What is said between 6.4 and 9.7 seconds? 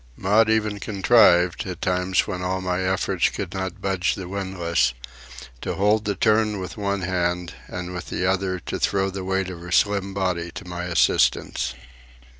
with one hand and with the other to throw the weight of